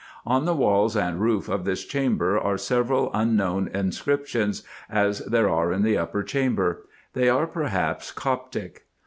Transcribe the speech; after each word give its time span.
On 0.25 0.45
the 0.45 0.55
walls 0.55 0.95
and 0.97 1.21
roof 1.21 1.47
of 1.47 1.63
this 1.63 1.85
chamber 1.85 2.35
are 2.39 2.57
several 2.57 3.11
unknown 3.13 3.67
inscriptions, 3.71 4.63
as 4.89 5.19
there 5.25 5.47
are 5.47 5.71
in 5.71 5.83
the 5.83 5.95
upper 5.95 6.23
chamber. 6.23 6.87
They 7.13 7.29
are 7.29 7.45
perhaps 7.45 8.11
Coptic. 8.11 8.87